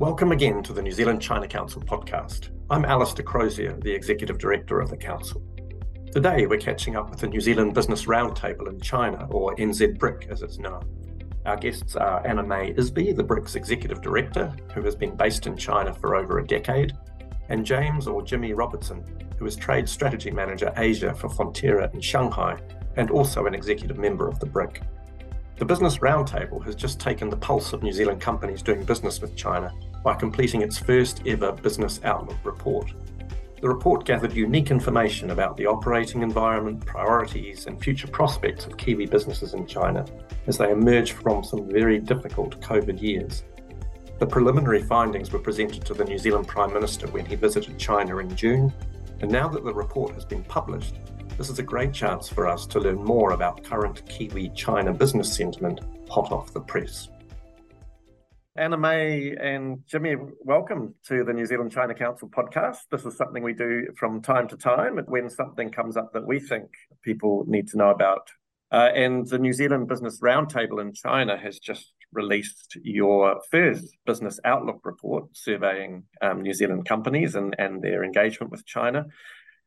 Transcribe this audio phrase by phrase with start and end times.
[0.00, 2.48] Welcome again to the New Zealand China Council podcast.
[2.70, 5.42] I'm Alistair Crozier, the Executive Director of the Council.
[6.10, 10.40] Today we're catching up with the New Zealand Business Roundtable in China, or NZBRIC as
[10.40, 10.80] it's known.
[11.44, 15.54] Our guests are Anna May Isbey, the BRIC's Executive Director, who has been based in
[15.54, 16.96] China for over a decade,
[17.50, 19.04] and James or Jimmy Robertson,
[19.38, 22.58] who is Trade Strategy Manager Asia for Fonterra in Shanghai
[22.96, 24.80] and also an executive member of the BRIC.
[25.58, 29.36] The Business Roundtable has just taken the pulse of New Zealand companies doing business with
[29.36, 29.70] China
[30.02, 32.92] by completing its first ever Business Outlook report.
[33.60, 39.04] The report gathered unique information about the operating environment, priorities, and future prospects of Kiwi
[39.04, 40.06] businesses in China
[40.46, 43.44] as they emerge from some very difficult COVID years.
[44.18, 48.18] The preliminary findings were presented to the New Zealand Prime Minister when he visited China
[48.18, 48.72] in June,
[49.20, 50.96] and now that the report has been published,
[51.36, 55.34] this is a great chance for us to learn more about current Kiwi China business
[55.34, 57.08] sentiment hot off the press.
[58.60, 62.76] Anna May and Jimmy, welcome to the New Zealand China Council podcast.
[62.90, 66.40] This is something we do from time to time when something comes up that we
[66.40, 66.66] think
[67.02, 68.28] people need to know about.
[68.70, 74.38] Uh, and the New Zealand Business Roundtable in China has just released your first business
[74.44, 79.06] outlook report surveying um, New Zealand companies and, and their engagement with China.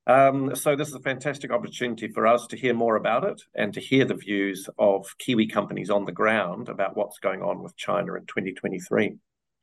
[0.05, 3.73] Um, so this is a fantastic opportunity for us to hear more about it and
[3.73, 7.77] to hear the views of Kiwi companies on the ground about what's going on with
[7.77, 9.15] China in 2023.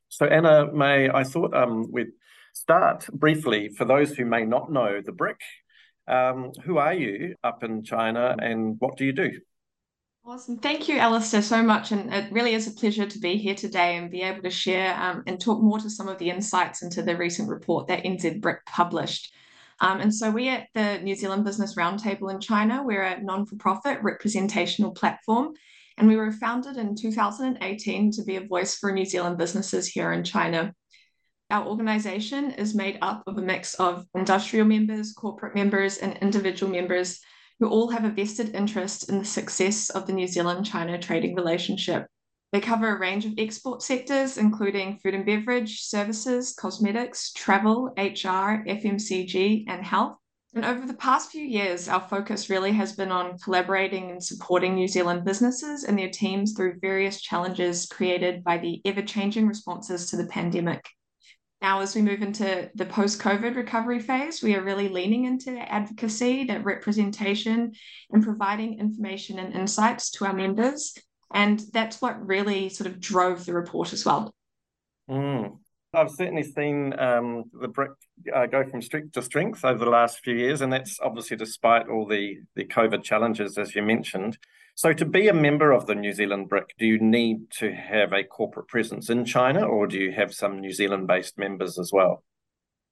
[0.09, 2.13] So Anna May, I thought um, we'd
[2.55, 5.41] start briefly for those who may not know the BRIC.
[6.09, 9.31] Um, who are you up in China and what do you do?
[10.25, 10.59] Awesome.
[10.59, 11.93] Thank you, Alistair, so much.
[11.93, 14.95] And it really is a pleasure to be here today and be able to share
[14.97, 18.41] um, and talk more to some of the insights into the recent report that NZ
[18.41, 19.33] BRIC published.
[19.81, 24.03] Um, and so we at the New Zealand Business Roundtable in China, we're a non-for-profit
[24.03, 25.55] representational platform.
[25.97, 30.12] And we were founded in 2018 to be a voice for New Zealand businesses here
[30.12, 30.75] in China.
[31.50, 36.71] Our organization is made up of a mix of industrial members, corporate members, and individual
[36.72, 37.21] members
[37.59, 41.34] who all have a vested interest in the success of the New Zealand China trading
[41.34, 42.06] relationship.
[42.53, 48.65] They cover a range of export sectors, including food and beverage, services, cosmetics, travel, HR,
[48.66, 50.16] FMCG, and health.
[50.53, 54.75] And over the past few years, our focus really has been on collaborating and supporting
[54.75, 60.11] New Zealand businesses and their teams through various challenges created by the ever changing responses
[60.11, 60.84] to the pandemic.
[61.62, 65.53] Now, as we move into the post COVID recovery phase, we are really leaning into
[65.53, 67.72] that advocacy, that representation,
[68.11, 70.94] and providing information and insights to our members
[71.33, 74.31] and that's what really sort of drove the report as well.
[75.11, 75.59] Mm.
[75.93, 77.91] I've certainly seen um, the BRIC
[78.33, 81.89] uh, go from strength to strength over the last few years, and that's obviously despite
[81.89, 84.39] all the, the COVID challenges, as you mentioned.
[84.77, 88.12] So, to be a member of the New Zealand BRIC, do you need to have
[88.12, 91.91] a corporate presence in China, or do you have some New Zealand based members as
[91.93, 92.23] well?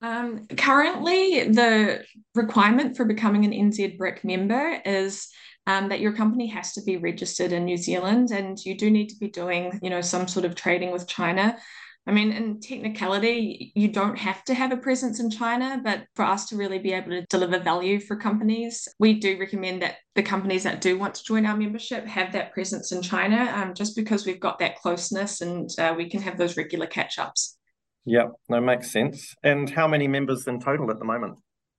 [0.03, 5.29] Um, currently, the requirement for becoming an NZ BRIC member is
[5.69, 9.11] um, that your company has to be registered in New Zealand and you do need
[9.11, 11.59] to be doing, you know, some sort of trading with China.
[12.07, 16.25] I mean, in technicality, you don't have to have a presence in China, but for
[16.25, 20.23] us to really be able to deliver value for companies, we do recommend that the
[20.23, 23.95] companies that do want to join our membership have that presence in China, um, just
[23.95, 27.59] because we've got that closeness and uh, we can have those regular catch ups.
[28.07, 29.35] Yeah, that makes sense.
[29.43, 31.39] And how many members in total at the moment?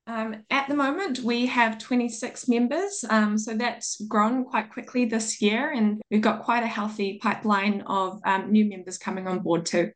[0.09, 3.05] Um, at the moment, we have 26 members.
[3.11, 7.81] Um, so that's grown quite quickly this year, and we've got quite a healthy pipeline
[7.81, 9.91] of um, new members coming on board too.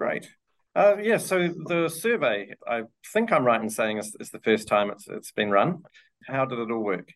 [0.00, 0.26] Great.
[0.74, 4.68] Uh, yeah, so the survey, I think I'm right in saying it's, it's the first
[4.68, 5.82] time it's, it's been run.
[6.26, 7.12] How did it all work?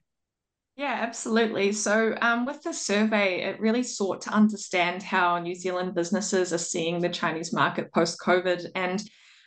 [0.77, 1.73] Yeah, absolutely.
[1.73, 6.59] So, um, with the survey, it really sought to understand how New Zealand businesses are
[6.59, 9.03] seeing the Chinese market post COVID and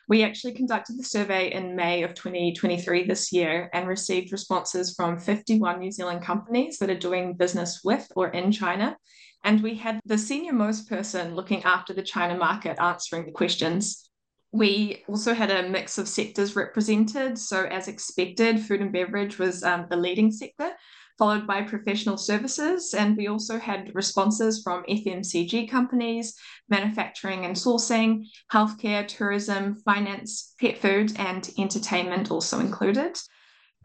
[0.09, 5.19] we actually conducted the survey in May of 2023 this year and received responses from
[5.19, 8.97] 51 New Zealand companies that are doing business with or in China.
[9.43, 14.09] And we had the senior most person looking after the China market answering the questions.
[14.51, 17.37] We also had a mix of sectors represented.
[17.37, 20.71] So, as expected, food and beverage was um, the leading sector,
[21.19, 22.93] followed by professional services.
[22.93, 26.33] And we also had responses from FMCG companies,
[26.69, 33.19] manufacturing and sourcing, healthcare, tourism, finance, pet food, and entertainment also included.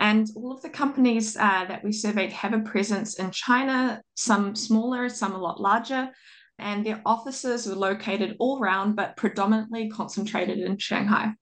[0.00, 4.54] And all of the companies uh, that we surveyed have a presence in China, some
[4.54, 6.10] smaller, some a lot larger.
[6.58, 11.32] And their offices were located all around, but predominantly concentrated in Shanghai.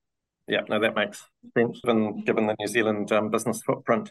[0.48, 1.22] Yeah, no, that makes
[1.56, 4.10] sense given, given the New Zealand um, business footprint.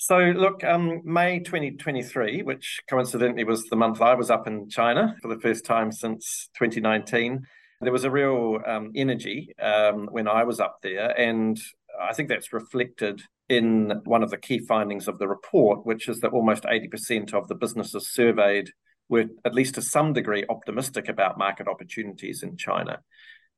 [0.00, 5.16] So, look, um, May 2023, which coincidentally was the month I was up in China
[5.20, 7.44] for the first time since 2019,
[7.80, 11.60] There was a real um, energy um, when I was up there, and
[12.00, 16.20] I think that's reflected in one of the key findings of the report, which is
[16.20, 18.70] that almost 80% of the businesses surveyed
[19.08, 23.00] were, at least to some degree, optimistic about market opportunities in China.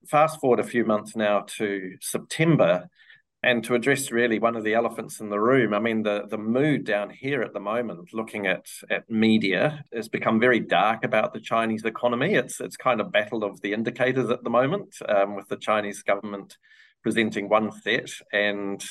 [0.07, 2.89] Fast forward a few months now to September,
[3.43, 6.37] and to address really one of the elephants in the room, I mean, the, the
[6.37, 11.33] mood down here at the moment, looking at, at media, has become very dark about
[11.33, 12.35] the Chinese economy.
[12.35, 16.03] It's it's kind of battle of the indicators at the moment, um, with the Chinese
[16.03, 16.59] government
[17.03, 18.85] presenting one set and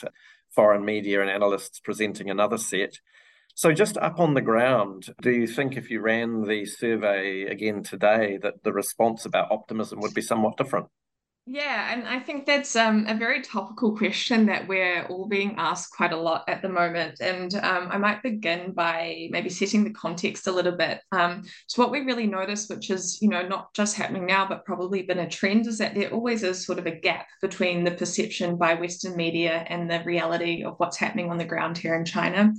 [0.49, 2.99] foreign media and analysts presenting another set.
[3.53, 7.83] So, just up on the ground, do you think if you ran the survey again
[7.83, 10.87] today, that the response about optimism would be somewhat different?
[11.51, 15.91] Yeah, and I think that's um, a very topical question that we're all being asked
[15.91, 17.21] quite a lot at the moment.
[17.21, 21.01] And um, I might begin by maybe setting the context a little bit.
[21.11, 24.63] Um, so, what we really notice, which is you know not just happening now, but
[24.63, 27.91] probably been a trend, is that there always is sort of a gap between the
[27.97, 32.05] perception by Western media and the reality of what's happening on the ground here in
[32.05, 32.53] China.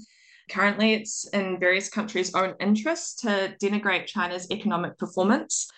[0.51, 5.69] Currently, it's in various countries' own interest to denigrate China's economic performance.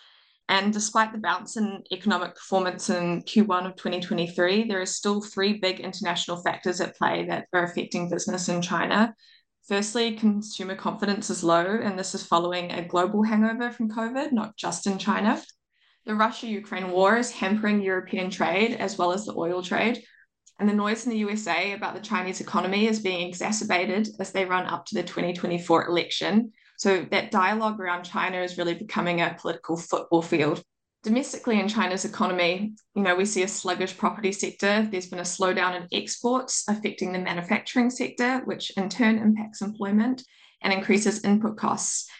[0.48, 5.54] And despite the bounce in economic performance in Q1 of 2023, there are still three
[5.54, 9.14] big international factors at play that are affecting business in China.
[9.68, 14.56] Firstly, consumer confidence is low, and this is following a global hangover from COVID, not
[14.56, 15.40] just in China.
[16.04, 20.02] The Russia Ukraine war is hampering European trade as well as the oil trade.
[20.58, 24.44] And the noise in the USA about the Chinese economy is being exacerbated as they
[24.44, 29.36] run up to the 2024 election, so that dialogue around China is really becoming a
[29.38, 30.60] political football field.
[31.04, 34.88] Domestically in China's economy, you know, we see a sluggish property sector.
[34.90, 40.24] There's been a slowdown in exports affecting the manufacturing sector, which in turn impacts employment
[40.60, 42.10] and increases input costs.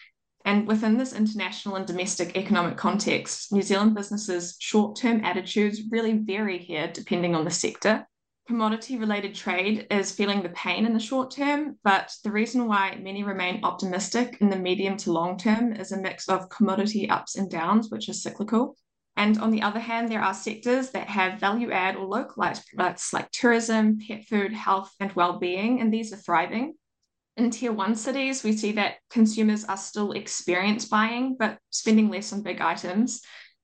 [0.45, 6.13] And within this international and domestic economic context, New Zealand businesses' short term attitudes really
[6.19, 8.07] vary here depending on the sector
[8.47, 12.97] commodity related trade is feeling the pain in the short term, but the reason why
[13.01, 17.35] many remain optimistic in the medium to long term is a mix of commodity ups
[17.35, 18.75] and downs, which is cyclical.
[19.15, 23.13] And on the other hand, there are sectors that have value add or localized products
[23.13, 26.73] like tourism, pet food, health, and well being, and these are thriving.
[27.37, 32.33] In tier one cities, we see that consumers are still experience buying, but spending less
[32.33, 33.21] on big items.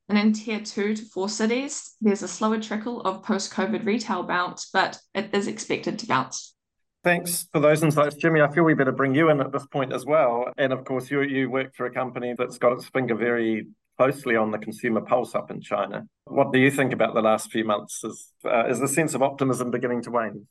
[0.09, 4.23] And in tier two to four cities, there's a slower trickle of post COVID retail
[4.23, 6.55] bounce, but it is expected to bounce.
[7.03, 8.41] Thanks for those insights, Jimmy.
[8.41, 10.51] I feel we better bring you in at this point as well.
[10.57, 13.67] And of course, you you work for a company that's got its finger very
[13.97, 16.07] closely on the consumer pulse up in China.
[16.25, 18.03] What do you think about the last few months?
[18.03, 20.47] Is uh, is the sense of optimism beginning to wane?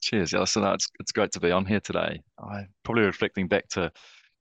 [0.00, 0.64] Cheers, Alison.
[0.64, 2.22] It's it's great to be on here today.
[2.38, 3.90] I'm probably reflecting back to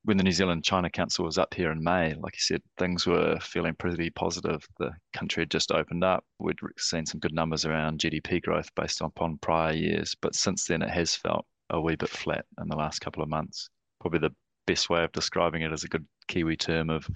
[0.06, 3.08] when the New Zealand China Council was up here in May, like you said, things
[3.08, 4.68] were feeling pretty positive.
[4.78, 6.26] The country had just opened up.
[6.40, 10.82] We'd seen some good numbers around GDP growth based upon prior years, but since then
[10.82, 13.70] it has felt a wee bit flat in the last couple of months.
[14.02, 14.36] Probably the
[14.68, 17.08] best way of describing it is a good Kiwi term of,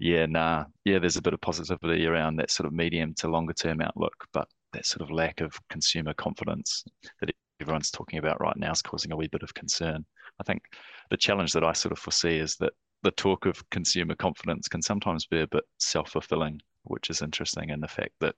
[0.00, 3.52] yeah, nah, yeah, there's a bit of positivity around that sort of medium to longer
[3.52, 6.82] term outlook, but that sort of lack of consumer confidence
[7.20, 7.30] that
[7.60, 10.06] everyone's talking about right now is causing a wee bit of concern.
[10.40, 10.62] I think
[11.10, 14.82] the challenge that I sort of foresee is that the talk of consumer confidence can
[14.82, 18.34] sometimes be a bit self-fulfilling, which is interesting in the fact that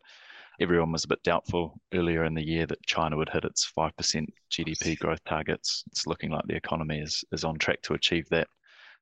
[0.61, 4.27] everyone was a bit doubtful earlier in the year that China would hit its 5%
[4.51, 5.85] GDP growth targets.
[5.89, 8.49] It's looking like the economy is, is on track to achieve that.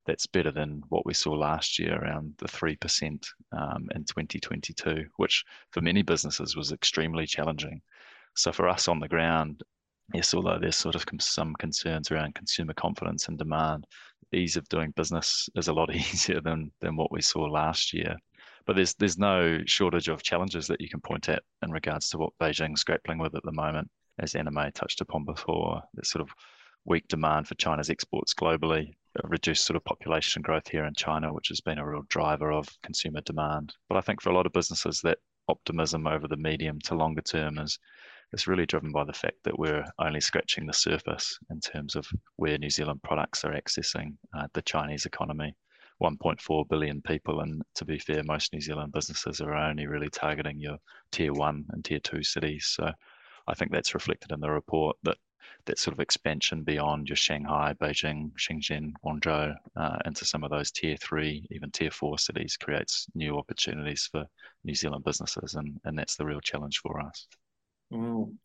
[0.04, 5.44] That's better than what we saw last year, around the 3% um, in 2022, which
[5.70, 7.80] for many businesses was extremely challenging.
[8.34, 9.62] So for us on the ground,
[10.14, 13.86] yes, although there's sort of some concerns around consumer confidence and demand,
[14.32, 18.16] ease of doing business is a lot easier than than what we saw last year.
[18.66, 22.18] But there's there's no shortage of challenges that you can point at in regards to
[22.18, 25.82] what Beijing's grappling with at the moment, as May touched upon before.
[25.94, 26.30] There's sort of
[26.84, 28.92] weak demand for China's exports globally,
[29.24, 32.68] reduced sort of population growth here in China, which has been a real driver of
[32.82, 33.72] consumer demand.
[33.88, 35.18] But I think for a lot of businesses, that
[35.48, 37.78] optimism over the medium to longer term is
[38.32, 42.06] it's really driven by the fact that we're only scratching the surface in terms of
[42.36, 45.54] where New Zealand products are accessing uh, the Chinese economy.
[46.02, 50.58] 1.4 billion people, and to be fair, most New Zealand businesses are only really targeting
[50.58, 50.76] your
[51.12, 52.66] tier one and tier two cities.
[52.74, 52.90] So
[53.46, 55.16] I think that's reflected in the report that
[55.66, 60.72] that sort of expansion beyond your Shanghai, Beijing, Shenzhen, Guangzhou uh, into some of those
[60.72, 64.26] tier three, even tier four cities creates new opportunities for
[64.64, 67.26] New Zealand businesses, and, and that's the real challenge for us.
[67.92, 68.36] Mm.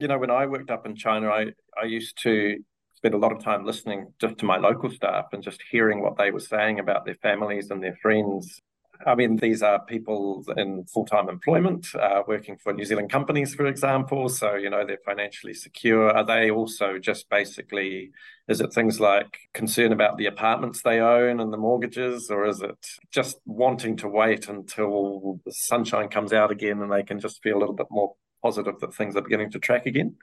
[0.00, 2.58] You know, when I worked up in China, I, I used to
[2.96, 6.16] spend a lot of time listening just to my local staff and just hearing what
[6.16, 8.60] they were saying about their families and their friends
[9.06, 13.54] I mean, these are people in full time employment, uh, working for New Zealand companies,
[13.54, 14.28] for example.
[14.28, 16.10] So, you know, they're financially secure.
[16.10, 18.12] Are they also just basically,
[18.48, 22.62] is it things like concern about the apartments they own and the mortgages, or is
[22.62, 27.42] it just wanting to wait until the sunshine comes out again and they can just
[27.42, 30.14] feel a little bit more positive that things are beginning to track again?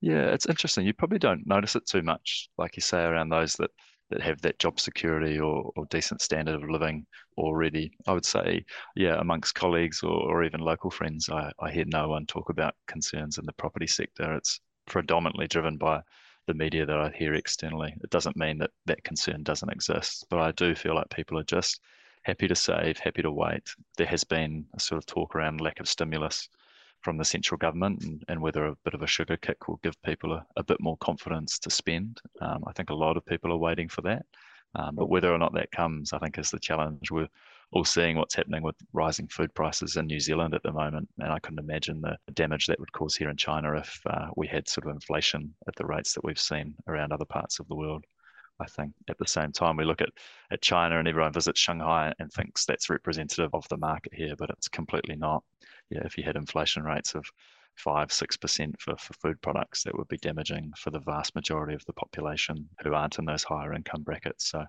[0.00, 0.86] Yeah, it's interesting.
[0.86, 3.70] You probably don't notice it too much, like you say, around those that
[4.10, 7.04] that have that job security or, or decent standard of living
[7.36, 7.90] already.
[8.06, 12.08] I would say, yeah, amongst colleagues or, or even local friends, I, I hear no
[12.08, 14.34] one talk about concerns in the property sector.
[14.34, 16.02] It's predominantly driven by
[16.46, 17.92] the media that I hear externally.
[18.00, 21.44] It doesn't mean that that concern doesn't exist, but I do feel like people are
[21.56, 21.80] just
[22.22, 23.68] happy to save, happy to wait.
[23.96, 26.48] There has been a sort of talk around lack of stimulus
[27.06, 30.02] from the central government and, and whether a bit of a sugar kick will give
[30.02, 32.20] people a, a bit more confidence to spend.
[32.40, 34.26] Um, I think a lot of people are waiting for that.
[34.74, 37.12] Um, but whether or not that comes, I think is the challenge.
[37.12, 37.28] We're
[37.70, 41.32] all seeing what's happening with rising food prices in New Zealand at the moment, and
[41.32, 44.68] I couldn't imagine the damage that would cause here in China if uh, we had
[44.68, 48.04] sort of inflation at the rates that we've seen around other parts of the world.
[48.58, 50.08] I think at the same time we look at,
[50.50, 54.50] at China and everyone visits Shanghai and thinks that's representative of the market here, but
[54.50, 55.44] it's completely not
[55.90, 57.24] yeah, if you had inflation rates of
[57.76, 61.74] five, six percent for, for food products, that would be damaging for the vast majority
[61.74, 64.50] of the population who aren't in those higher income brackets.
[64.50, 64.64] So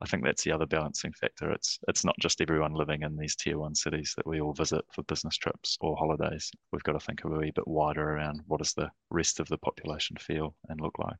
[0.00, 1.50] I think that's the other balancing factor.
[1.52, 4.84] It's it's not just everyone living in these tier one cities that we all visit
[4.92, 6.50] for business trips or holidays.
[6.72, 9.58] We've got to think a wee bit wider around what does the rest of the
[9.58, 11.18] population feel and look like.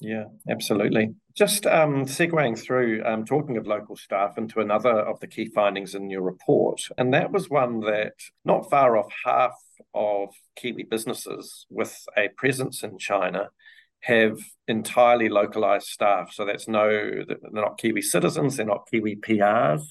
[0.00, 1.14] Yeah, absolutely.
[1.34, 5.94] Just um, segueing through, um, talking of local staff into another of the key findings
[5.94, 8.12] in your report, and that was one that
[8.44, 9.54] not far off half
[9.94, 13.48] of Kiwi businesses with a presence in China
[14.00, 14.38] have
[14.68, 16.30] entirely localized staff.
[16.32, 19.82] So that's no, they're not Kiwi citizens, they're not Kiwi PRs,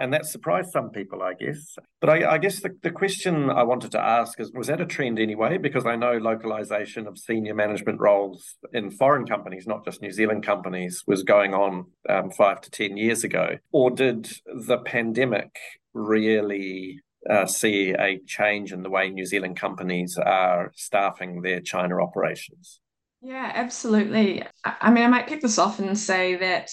[0.00, 1.76] and that surprised some people, I guess.
[2.00, 4.86] But I, I guess the, the question I wanted to ask is was that a
[4.86, 5.58] trend anyway?
[5.58, 10.44] Because I know localization of senior management roles in foreign companies, not just New Zealand
[10.44, 13.58] companies, was going on um, five to 10 years ago.
[13.72, 15.54] Or did the pandemic
[15.92, 22.02] really uh, see a change in the way New Zealand companies are staffing their China
[22.02, 22.80] operations?
[23.20, 24.44] Yeah, absolutely.
[24.64, 26.70] I mean, I might kick this off and say that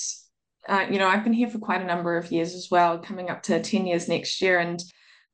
[0.67, 3.29] uh, you know, I've been here for quite a number of years as well, coming
[3.29, 4.59] up to 10 years next year.
[4.59, 4.83] And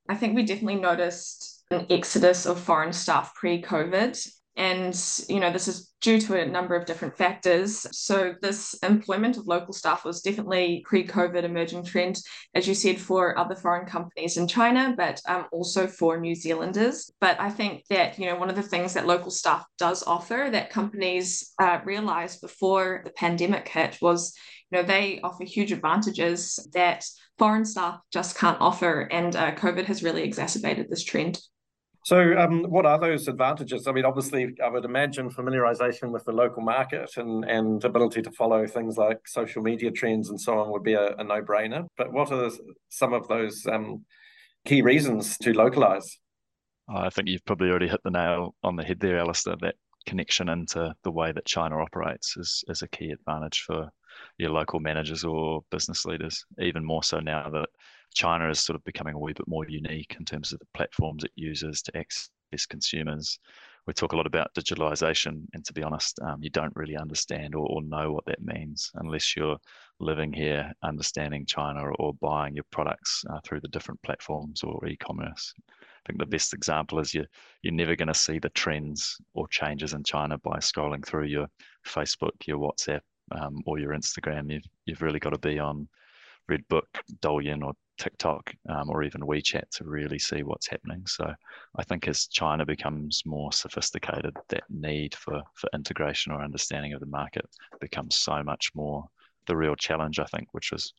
[0.07, 4.29] I think we definitely noticed an exodus of foreign staff pre COVID.
[4.55, 4.95] And,
[5.27, 7.87] you know, this is due to a number of different factors.
[7.97, 12.19] So, this employment of local staff was definitely pre COVID emerging trend,
[12.53, 17.11] as you said, for other foreign companies in China, but um, also for New Zealanders.
[17.19, 20.49] But I think that, you know, one of the things that local staff does offer
[20.51, 24.35] that companies uh, realized before the pandemic hit was,
[24.73, 27.05] you know, they offer huge advantages that
[27.37, 29.01] foreign staff just can't offer.
[29.11, 31.39] And uh, COVID has really exacerbated this trend.
[32.05, 33.87] So, um, what are those advantages?
[33.87, 38.31] I mean, obviously, I would imagine familiarization with the local market and, and ability to
[38.31, 41.85] follow things like social media trends and so on would be a, a no brainer.
[41.95, 42.49] But what are
[42.89, 44.03] some of those um,
[44.65, 46.17] key reasons to localize?
[46.89, 49.55] I think you've probably already hit the nail on the head there, Alistair.
[49.61, 49.75] That
[50.05, 53.89] connection into the way that China operates is, is a key advantage for
[54.37, 57.69] your local managers or business leaders, even more so now that
[58.13, 61.23] China is sort of becoming a wee bit more unique in terms of the platforms
[61.23, 63.39] it uses to access consumers.
[63.85, 67.53] We talk a lot about digitalization, and to be honest, um, you don't really understand
[67.53, 69.57] or, or, know what that means unless you're
[69.99, 74.85] living here, understanding China, or, or buying your products uh, through the different platforms or
[74.87, 75.53] e-commerce.
[75.81, 77.25] I think the best example is you
[77.61, 81.47] you're never going to see the trends or changes in China by scrolling through your
[81.85, 83.01] Facebook, your WhatsApp,
[83.31, 84.51] um, or your Instagram.
[84.51, 85.87] You've you've really got to be on
[86.49, 86.83] Redbook,
[87.21, 91.05] Douyin, or TikTok um, or even WeChat to really see what's happening.
[91.05, 91.31] So
[91.77, 96.99] I think as China becomes more sophisticated, that need for, for integration or understanding of
[96.99, 97.45] the market
[97.79, 99.05] becomes so much more
[99.47, 100.93] the real challenge, I think, which was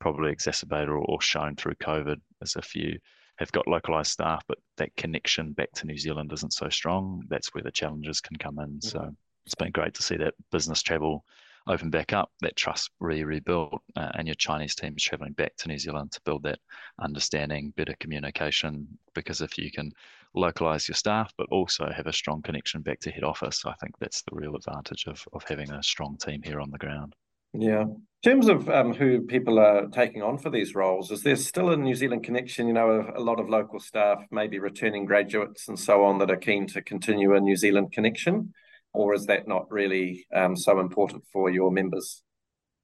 [0.00, 2.98] probably exacerbated or, or shown through COVID, as if you
[3.38, 7.22] have got localized staff, but that connection back to New Zealand isn't so strong.
[7.28, 8.78] That's where the challenges can come in.
[8.78, 8.88] Mm-hmm.
[8.88, 9.14] So
[9.46, 11.24] it's been great to see that business travel
[11.68, 15.54] open back up, that trust re rebuilt, uh, and your Chinese team is traveling back
[15.56, 16.58] to New Zealand to build that
[17.00, 18.86] understanding, better communication.
[19.14, 19.92] Because if you can
[20.34, 23.98] localize your staff, but also have a strong connection back to head office, I think
[23.98, 27.14] that's the real advantage of, of having a strong team here on the ground.
[27.52, 27.82] Yeah.
[27.82, 31.70] In terms of um, who people are taking on for these roles, is there still
[31.70, 32.66] a New Zealand connection?
[32.66, 36.36] You know, a lot of local staff, maybe returning graduates and so on, that are
[36.36, 38.52] keen to continue a New Zealand connection?
[38.92, 42.22] Or is that not really um, so important for your members?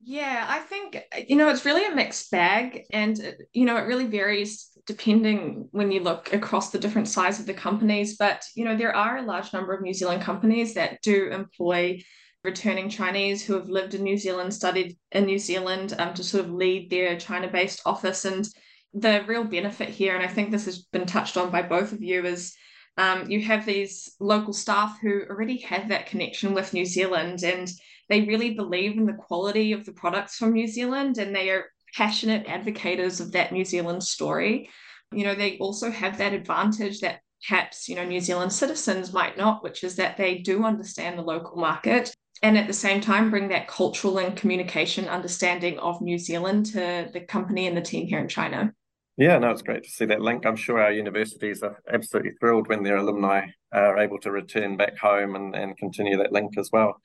[0.06, 2.84] Yeah, I think, you know, it's really a mixed bag.
[2.92, 3.18] And,
[3.52, 7.54] you know, it really varies depending when you look across the different size of the
[7.54, 8.16] companies.
[8.18, 12.02] But, you know, there are a large number of New Zealand companies that do employ
[12.44, 16.44] returning Chinese who have lived in New Zealand, studied in New Zealand um, to sort
[16.44, 18.26] of lead their China based office.
[18.26, 18.46] And
[18.92, 22.02] the real benefit here, and I think this has been touched on by both of
[22.02, 22.54] you, is
[22.96, 27.70] um, you have these local staff who already have that connection with New Zealand and
[28.08, 31.66] they really believe in the quality of the products from New Zealand and they are
[31.96, 34.68] passionate advocates of that New Zealand story.
[35.12, 39.36] You know, they also have that advantage that perhaps, you know, New Zealand citizens might
[39.36, 43.30] not, which is that they do understand the local market and at the same time
[43.30, 48.06] bring that cultural and communication understanding of New Zealand to the company and the team
[48.06, 48.72] here in China.
[49.16, 50.44] Yeah, no, it's great to see that link.
[50.44, 54.98] I'm sure our universities are absolutely thrilled when their alumni are able to return back
[54.98, 57.00] home and, and continue that link as well.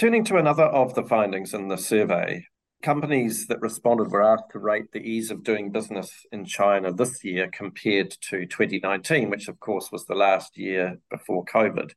[0.00, 2.44] Turning to another of the findings in the survey,
[2.82, 7.22] companies that responded were asked to rate the ease of doing business in China this
[7.22, 11.92] year compared to 2019, which of course was the last year before COVID.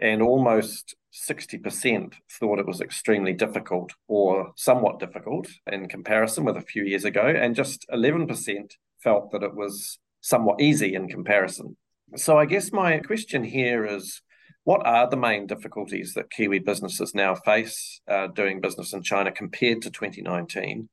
[0.00, 6.62] And almost 60% thought it was extremely difficult or somewhat difficult in comparison with a
[6.62, 7.26] few years ago.
[7.26, 11.76] And just 11% felt that it was somewhat easy in comparison.
[12.16, 14.22] So I guess my question here is
[14.64, 19.32] what are the main difficulties that Kiwi businesses now face uh, doing business in China
[19.32, 20.88] compared to 2019?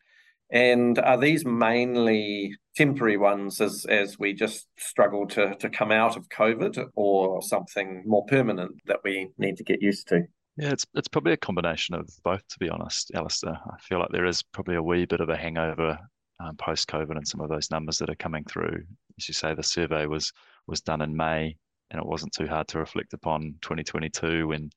[0.49, 6.15] And are these mainly temporary ones as, as we just struggle to, to come out
[6.15, 10.21] of COVID or something more permanent that we need to get used to?
[10.57, 13.53] Yeah, it's it's probably a combination of both, to be honest, Alistair.
[13.53, 15.97] I feel like there is probably a wee bit of a hangover
[16.39, 18.83] um, post COVID and some of those numbers that are coming through.
[19.17, 20.31] As you say, the survey was
[20.67, 21.55] was done in May
[21.91, 24.69] and it wasn't too hard to reflect upon 2022 when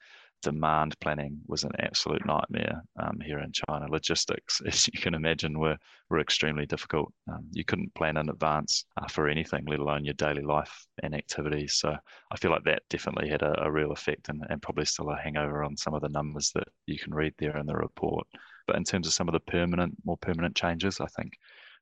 [0.42, 3.86] demand planning was an absolute nightmare um, here in China.
[3.90, 5.76] Logistics, as you can imagine, were
[6.08, 7.12] were extremely difficult.
[7.28, 11.14] Um, you couldn't plan in advance uh, for anything, let alone your daily life and
[11.14, 11.74] activities.
[11.74, 11.96] So
[12.30, 15.16] I feel like that definitely had a, a real effect, and, and probably still a
[15.16, 18.26] hangover on some of the numbers that you can read there in the report.
[18.66, 21.34] But in terms of some of the permanent, more permanent changes, I think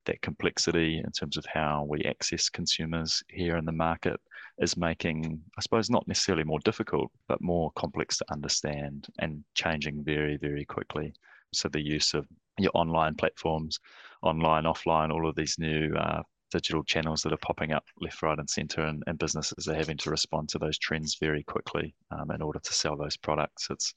[0.07, 4.21] that complexity in terms of how we access consumers here in the market
[4.59, 10.05] is making, I suppose, not necessarily more difficult, but more complex to understand and changing
[10.05, 11.13] very, very quickly.
[11.53, 12.27] So the use of
[12.59, 13.79] your online platforms,
[14.23, 18.39] online, offline, all of these new uh, digital channels that are popping up left, right,
[18.39, 22.31] and center, and, and businesses are having to respond to those trends very quickly um,
[22.31, 23.69] in order to sell those products.
[23.71, 23.95] It's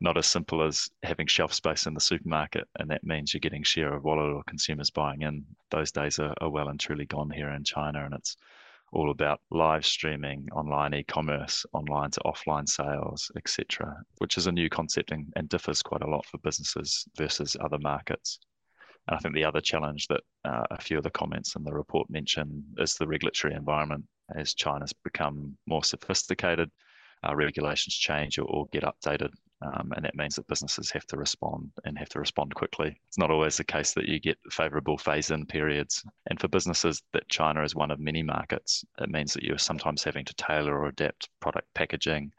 [0.00, 3.62] not as simple as having shelf space in the supermarket, and that means you're getting
[3.62, 5.44] share of wallet or consumers buying in.
[5.70, 8.36] Those days are, are well and truly gone here in China, and it's
[8.92, 14.68] all about live streaming, online e-commerce, online to offline sales, etc., which is a new
[14.68, 18.40] concept and, and, differs quite a lot for businesses versus other markets.
[19.06, 21.72] And I think the other challenge that uh, a few of the comments in the
[21.72, 24.04] report mention is the regulatory environment.
[24.34, 26.70] As China's become more sophisticated,
[27.26, 29.30] uh, regulations change or, or, get updated
[29.62, 32.98] um, and that means that businesses have to respond and have to respond quickly.
[33.08, 36.02] It's not always the case that you get favorable phase in periods.
[36.28, 40.02] And for businesses that China is one of many markets, it means that you're sometimes
[40.02, 42.32] having to tailor or adapt product packaging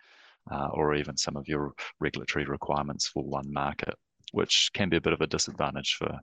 [0.49, 3.93] uh, or even some of your regulatory requirements for one market,
[4.31, 6.19] which can be a bit of a disadvantage for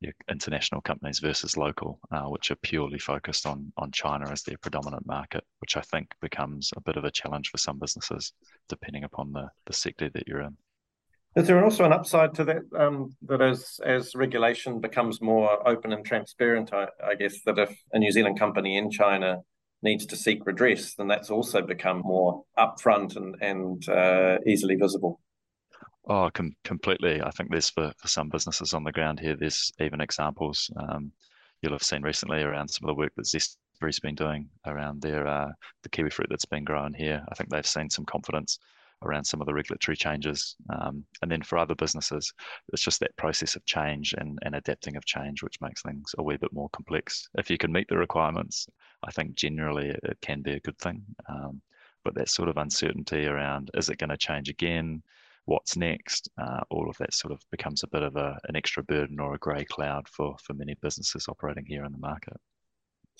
[0.00, 4.58] your international companies versus local, uh, which are purely focused on on China as their
[4.58, 8.32] predominant market, which I think becomes a bit of a challenge for some businesses,
[8.68, 10.56] depending upon the the sector that you're in.
[11.36, 12.62] Is there also an upside to that?
[12.78, 17.76] Um, that as as regulation becomes more open and transparent, I, I guess that if
[17.92, 19.38] a New Zealand company in China
[19.82, 25.20] needs to seek redress, then that's also become more upfront and and uh, easily visible.
[26.06, 27.22] Oh, com- completely.
[27.22, 31.12] I think there's for, for some businesses on the ground here, there's even examples um,
[31.62, 35.26] you'll have seen recently around some of the work that Zespri's been doing around their
[35.26, 35.50] uh,
[35.82, 37.24] the kiwi fruit that's been grown here.
[37.30, 38.58] I think they've seen some confidence
[39.02, 40.56] around some of the regulatory changes.
[40.70, 42.32] Um, and then for other businesses,
[42.72, 46.22] it's just that process of change and, and adapting of change, which makes things a
[46.22, 47.28] wee bit more complex.
[47.38, 48.68] If you can meet the requirements,
[49.02, 51.02] I think generally it, it can be a good thing.
[51.28, 51.62] Um,
[52.04, 55.02] but that sort of uncertainty around is it going to change again?
[55.46, 58.82] What's next, uh, all of that sort of becomes a bit of a, an extra
[58.82, 62.36] burden or a grey cloud for, for many businesses operating here in the market.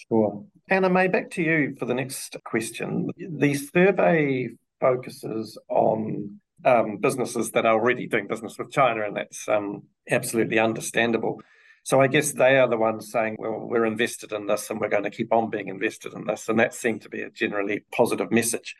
[0.08, 0.44] Sure.
[0.68, 3.10] Anna May, back to you for the next question.
[3.16, 9.48] The survey focuses on um, businesses that are already doing business with China, and that's
[9.48, 11.40] um, absolutely understandable.
[11.84, 14.88] So I guess they are the ones saying, well, we're invested in this and we're
[14.88, 16.48] going to keep on being invested in this.
[16.48, 18.74] And that seemed to be a generally positive message.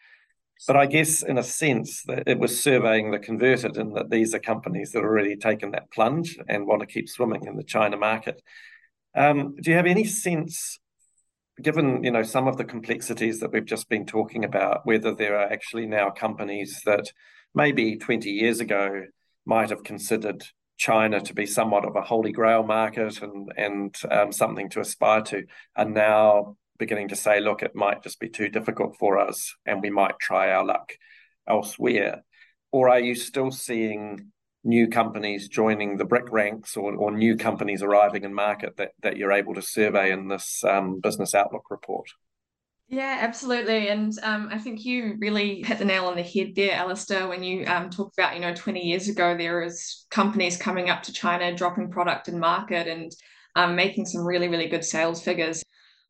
[0.66, 4.34] But I guess, in a sense, that it was surveying the converted, and that these
[4.34, 7.64] are companies that have already taken that plunge and want to keep swimming in the
[7.64, 8.40] China market.
[9.14, 10.78] Um, do you have any sense,
[11.60, 15.38] given you know some of the complexities that we've just been talking about, whether there
[15.38, 17.12] are actually now companies that
[17.54, 19.04] maybe 20 years ago
[19.46, 20.44] might have considered
[20.76, 25.22] China to be somewhat of a holy grail market and and um, something to aspire
[25.22, 25.44] to,
[25.76, 29.80] are now beginning to say, look, it might just be too difficult for us, and
[29.80, 30.92] we might try our luck
[31.48, 32.22] elsewhere,
[32.72, 34.30] or are you still seeing
[34.64, 39.16] new companies joining the BRIC ranks or, or new companies arriving in market that, that
[39.16, 42.06] you're able to survey in this um, business outlook report?
[42.88, 43.88] Yeah, absolutely.
[43.88, 47.42] And um, I think you really hit the nail on the head there, Alistair, when
[47.42, 51.12] you um, talk about, you know, 20 years ago, there was companies coming up to
[51.12, 53.10] China, dropping product in market and
[53.56, 55.62] um, making some really, really good sales figures.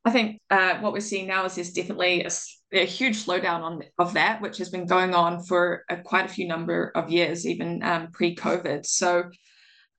[0.04, 2.30] I think uh, what we're seeing now is there's definitely a,
[2.72, 6.28] a, huge slowdown on of that, which has been going on for a, quite a
[6.28, 8.84] few number of years, even um, pre-COVID.
[8.84, 9.30] So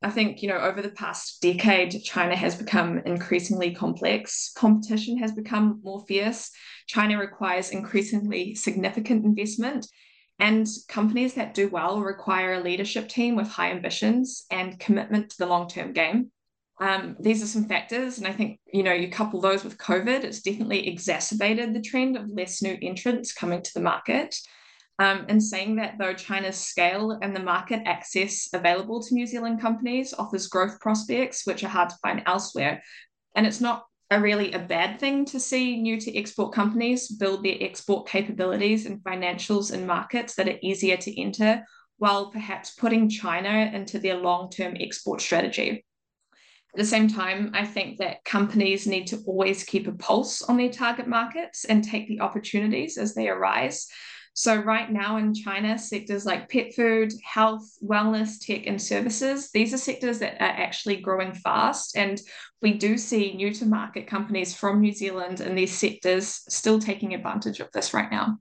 [0.04, 4.52] I think, you know, over the past decade, China has become increasingly complex.
[4.56, 6.52] Competition has become more fierce.
[6.86, 9.88] China requires increasingly significant investment.
[10.38, 15.38] And companies that do well require a leadership team with high ambitions and commitment to
[15.39, 16.32] the long term game.
[16.80, 20.24] Um, these are some factors, and I think you know you couple those with COVID,
[20.24, 24.36] it's definitely exacerbated the trend of less new entrants coming to the market.
[24.98, 29.60] Um, and saying that though China's scale and the market access available to New Zealand
[29.60, 32.82] companies offers growth prospects which are hard to find elsewhere,
[33.36, 37.44] and it's not a really a bad thing to see new to export companies build
[37.44, 41.64] their export capabilities and financials in markets that are easier to enter,
[41.98, 45.86] while perhaps putting China into their long term export strategy.
[46.76, 50.58] At the same time, I think that companies need to always keep a pulse on
[50.58, 53.88] their target markets and take the opportunities as they arise.
[54.34, 59.74] So, right now in China, sectors like pet food, health, wellness, tech, and services, these
[59.74, 61.96] are sectors that are actually growing fast.
[61.96, 62.22] And
[62.62, 67.14] we do see new to market companies from New Zealand in these sectors still taking
[67.14, 68.38] advantage of this right now.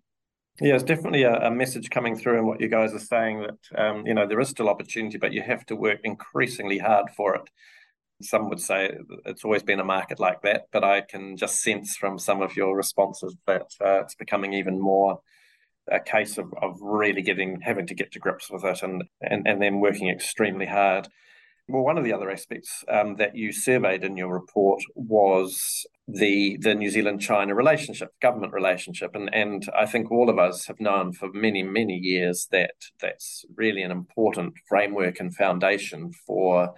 [0.60, 3.80] Yeah, it's definitely a, a message coming through in what you guys are saying that,
[3.80, 7.36] um, you know, there is still opportunity, but you have to work increasingly hard for
[7.36, 7.48] it
[8.24, 11.96] some would say it's always been a market like that, but I can just sense
[11.96, 15.20] from some of your responses that uh, it's becoming even more
[15.90, 19.46] a case of, of really getting having to get to grips with it and, and,
[19.46, 21.08] and then working extremely hard.
[21.66, 26.58] Well, one of the other aspects um, that you surveyed in your report was the
[26.60, 30.78] the New Zealand China relationship, government relationship, and and I think all of us have
[30.78, 36.74] known for many many years that that's really an important framework and foundation for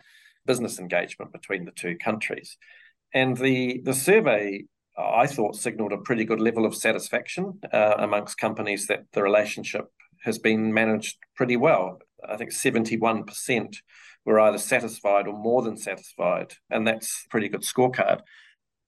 [0.46, 2.56] business engagement between the two countries.
[3.12, 4.64] And the, the survey,
[4.96, 9.86] I thought, signaled a pretty good level of satisfaction uh, amongst companies that the relationship
[10.24, 11.98] has been managed pretty well.
[12.28, 13.76] I think 71%
[14.24, 18.20] were either satisfied or more than satisfied, and that's a pretty good scorecard.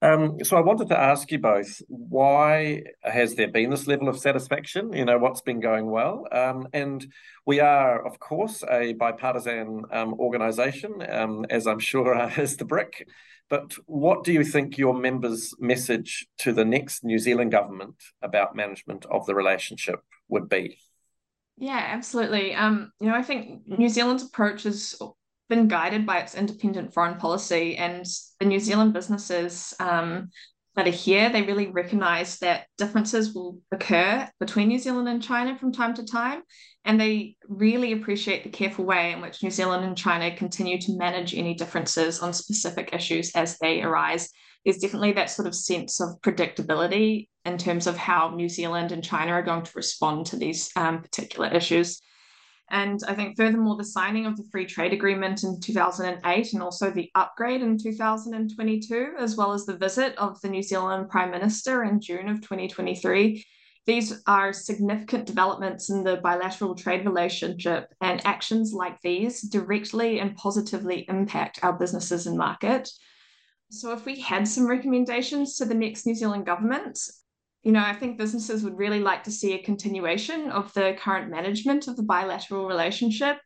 [0.01, 4.17] Um, so I wanted to ask you both, why has there been this level of
[4.17, 4.93] satisfaction?
[4.93, 6.25] You know, what's been going well?
[6.31, 7.05] Um, and
[7.45, 13.07] we are, of course, a bipartisan um, organisation, um, as I'm sure is the BRIC.
[13.49, 18.55] But what do you think your members' message to the next New Zealand government about
[18.55, 20.77] management of the relationship would be?
[21.57, 22.55] Yeah, absolutely.
[22.55, 24.97] Um, you know, I think New Zealand's approach is
[25.49, 28.05] been guided by its independent foreign policy and
[28.39, 30.29] the New Zealand businesses um,
[30.75, 35.57] that are here, they really recognize that differences will occur between New Zealand and China
[35.57, 36.41] from time to time.
[36.85, 40.97] And they really appreciate the careful way in which New Zealand and China continue to
[40.97, 44.29] manage any differences on specific issues as they arise.
[44.63, 49.03] There's definitely that sort of sense of predictability in terms of how New Zealand and
[49.03, 51.99] China are going to respond to these um, particular issues.
[52.71, 56.91] And I think, furthermore, the signing of the free trade agreement in 2008 and also
[56.91, 61.83] the upgrade in 2022, as well as the visit of the New Zealand Prime Minister
[61.83, 63.43] in June of 2023.
[63.85, 70.35] These are significant developments in the bilateral trade relationship, and actions like these directly and
[70.35, 72.87] positively impact our businesses and market.
[73.71, 76.99] So, if we had some recommendations to the next New Zealand government,
[77.63, 81.29] you know, I think businesses would really like to see a continuation of the current
[81.29, 83.37] management of the bilateral relationship.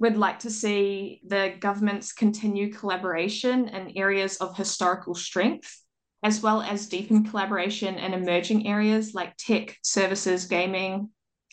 [0.00, 5.82] We'd like to see the governments continue collaboration in areas of historical strength,
[6.22, 11.10] as well as deepen collaboration in emerging areas like tech, services, gaming,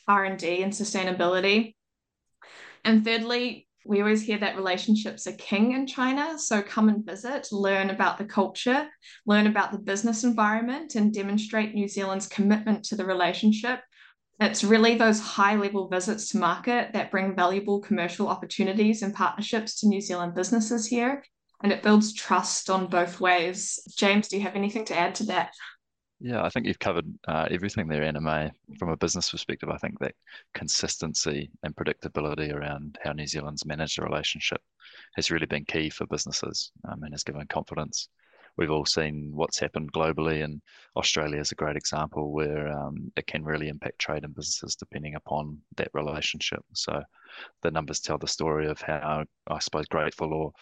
[0.08, 1.76] R&D, and sustainability.
[2.84, 6.38] And thirdly, we always hear that relationships are king in China.
[6.40, 8.88] So come and visit, learn about the culture,
[9.26, 13.82] learn about the business environment, and demonstrate New Zealand's commitment to the relationship.
[14.40, 19.80] It's really those high level visits to market that bring valuable commercial opportunities and partnerships
[19.80, 21.24] to New Zealand businesses here.
[21.64, 23.80] And it builds trust on both ways.
[23.98, 25.52] James, do you have anything to add to that?
[26.20, 30.00] Yeah, I think you've covered uh, everything there, Anna From a business perspective, I think
[30.00, 30.16] that
[30.54, 34.62] consistency and predictability around how New Zealand's managed the relationship
[35.16, 38.08] has really been key for businesses um, and has given confidence.
[38.58, 40.62] We've all seen what's happened globally, and
[40.96, 45.16] Australia is a great example where um, it can really impact trade and businesses depending
[45.16, 46.64] upon that relationship.
[46.74, 47.04] So
[47.62, 50.54] the numbers tell the story of how, I suppose, grateful or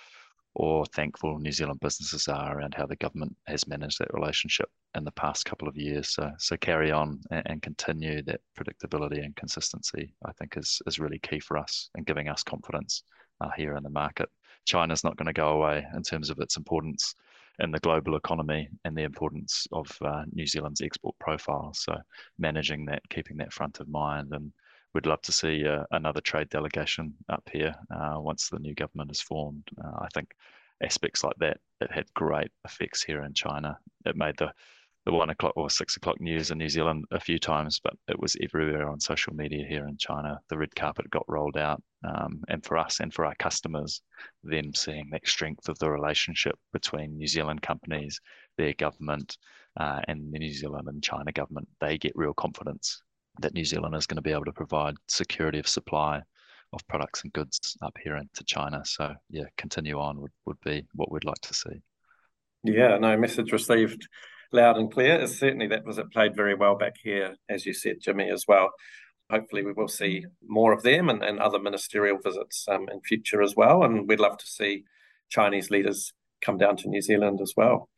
[0.55, 5.03] or thankful New Zealand businesses are around how the government has managed that relationship in
[5.03, 6.09] the past couple of years.
[6.09, 10.13] So, so carry on and, and continue that predictability and consistency.
[10.25, 13.03] I think is is really key for us and giving us confidence
[13.41, 14.29] uh, here in the market.
[14.65, 17.15] China's not going to go away in terms of its importance
[17.59, 21.71] in the global economy and the importance of uh, New Zealand's export profile.
[21.73, 21.95] So
[22.39, 24.51] managing that, keeping that front of mind, and
[24.93, 29.11] we'd love to see uh, another trade delegation up here uh, once the new government
[29.11, 29.67] is formed.
[29.83, 30.33] Uh, I think
[30.83, 33.77] aspects like that it had great effects here in China.
[34.05, 34.53] It made the
[35.05, 38.17] the one o'clock or six o'clock news in New Zealand a few times, but it
[38.17, 40.39] was everywhere on social media here in China.
[40.47, 44.01] The red carpet got rolled out, um, and for us and for our customers,
[44.45, 48.21] them seeing that strength of the relationship between New Zealand companies,
[48.57, 49.37] their government,
[49.77, 53.01] uh, and the New Zealand and China government, they get real confidence
[53.39, 56.21] that New Zealand is going to be able to provide security of supply
[56.73, 58.81] of products and goods up here into China.
[58.83, 61.81] So yeah, continue on would, would be what we'd like to see.
[62.63, 64.07] Yeah, no message received
[64.51, 65.25] loud and clear.
[65.27, 68.71] Certainly that was it played very well back here, as you said, Jimmy, as well.
[69.29, 73.41] Hopefully we will see more of them and, and other ministerial visits um, in future
[73.41, 73.83] as well.
[73.83, 74.83] And we'd love to see
[75.29, 77.89] Chinese leaders come down to New Zealand as well.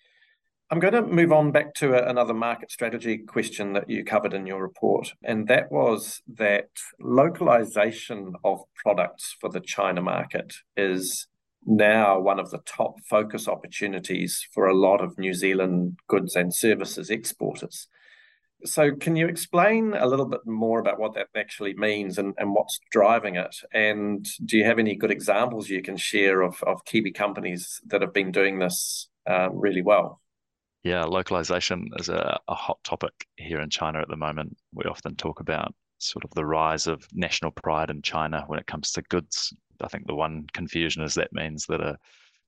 [0.71, 4.33] I'm going to move on back to a, another market strategy question that you covered
[4.33, 11.27] in your report, and that was that localization of products for the China market is
[11.67, 16.53] now one of the top focus opportunities for a lot of New Zealand goods and
[16.53, 17.87] services exporters.
[18.63, 22.55] So, can you explain a little bit more about what that actually means and, and
[22.55, 23.55] what's driving it?
[23.71, 28.01] And do you have any good examples you can share of, of Kiwi companies that
[28.01, 30.21] have been doing this uh, really well?
[30.85, 34.55] Yeah, localization is a, a hot topic here in China at the moment.
[34.71, 38.67] We often talk about sort of the rise of national pride in China when it
[38.67, 39.51] comes to goods.
[39.81, 41.97] I think the one confusion is that means that a,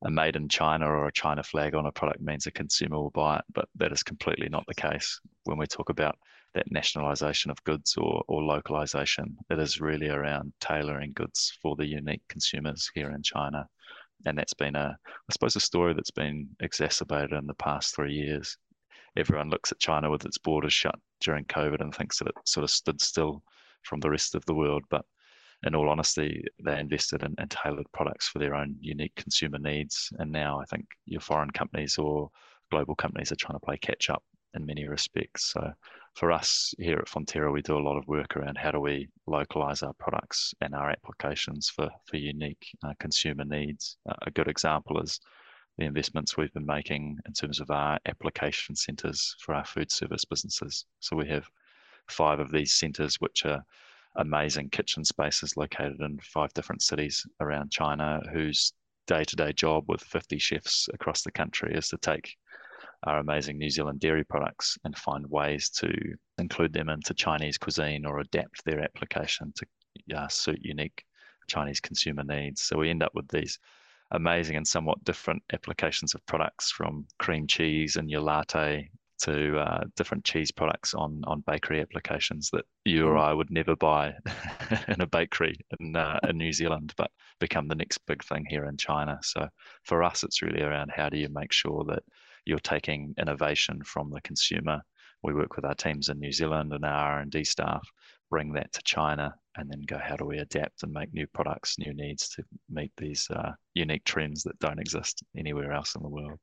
[0.04, 3.10] a made in China or a China flag on a product means a consumer will
[3.10, 5.20] buy it, but that is completely not the case.
[5.46, 6.16] When we talk about
[6.54, 11.88] that nationalization of goods or, or localization, it is really around tailoring goods for the
[11.88, 13.68] unique consumers here in China
[14.26, 18.14] and that's been a, I suppose, a story that's been exacerbated in the past three
[18.14, 18.58] years.
[19.16, 22.64] Everyone looks at China with its borders shut during COVID and thinks that it sort
[22.64, 23.44] of stood still
[23.84, 24.84] from the rest of the world.
[24.90, 25.06] But
[25.66, 30.12] in all honesty, they invested in, in tailored products for their own unique consumer needs.
[30.20, 32.30] And now I think your foreign companies or
[32.70, 35.52] global companies are trying to play catch up in many respects.
[35.52, 35.72] So
[36.18, 39.08] for us here at Fonterra, we do a lot of work around how do we
[39.28, 43.98] localize our products and our applications for, for unique uh, consumer needs.
[44.10, 45.20] Uh, a good example is
[45.78, 50.26] the investments we've been making in terms of our application centers for our food service
[50.26, 50.86] businesses.
[51.02, 51.46] So we have
[52.10, 53.64] five of these centers, which are
[54.16, 58.74] amazing kitchen spaces located in five different cities around China, whose
[59.06, 62.36] day to day job with 50 chefs across the country is to take
[63.04, 65.94] our amazing New Zealand dairy products and find ways to
[66.38, 69.66] include them into Chinese cuisine or adapt their application to
[70.16, 71.04] uh, suit unique
[71.48, 72.62] Chinese consumer needs.
[72.62, 73.60] So we end up with these
[74.12, 79.84] amazing and somewhat different applications of products from cream cheese and your latte to uh,
[79.96, 83.22] different cheese products on on bakery applications that you or mm.
[83.22, 84.14] I would never buy
[84.88, 88.66] in a bakery in uh, in New Zealand, but become the next big thing here
[88.66, 89.20] in China.
[89.24, 89.48] So
[89.84, 92.04] for us, it's really around how do you make sure that
[92.48, 94.82] you're taking innovation from the consumer.
[95.22, 97.88] We work with our teams in New Zealand and our R&D staff,
[98.30, 101.78] bring that to China, and then go, how do we adapt and make new products,
[101.78, 106.10] new needs to meet these uh, unique trends that don't exist anywhere else in the
[106.10, 106.40] world?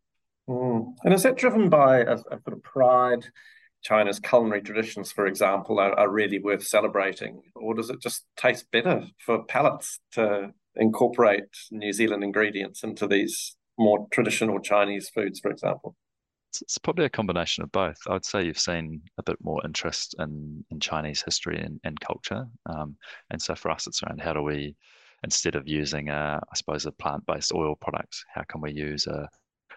[0.49, 0.95] Mm.
[1.05, 3.25] And is that driven by a, a sort of pride?
[3.83, 8.71] China's culinary traditions, for example, are, are, really worth celebrating, or does it just taste
[8.71, 15.51] better for palates to incorporate New Zealand ingredients into these more traditional Chinese foods, for
[15.51, 15.97] example?
[16.63, 17.97] It's, probably a combination of both.
[18.07, 21.99] I would say you've seen a bit more interest in, in Chinese history and, and
[21.99, 22.47] culture.
[22.67, 22.97] Um,
[23.31, 24.77] and so for us, it's around how do we,
[25.25, 29.09] instead of using, a, I suppose, a plant based oil product, how can we use
[29.09, 29.29] a,